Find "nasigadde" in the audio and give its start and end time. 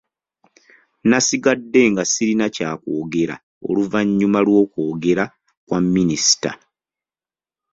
1.09-1.81